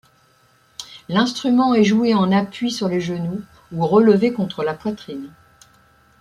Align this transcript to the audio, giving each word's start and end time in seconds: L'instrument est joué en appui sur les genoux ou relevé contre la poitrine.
L'instrument 1.09 1.75
est 1.75 1.83
joué 1.83 2.15
en 2.15 2.31
appui 2.31 2.71
sur 2.71 2.87
les 2.89 2.99
genoux 2.99 3.43
ou 3.71 3.85
relevé 3.85 4.33
contre 4.33 4.63
la 4.63 4.73
poitrine. 4.73 5.29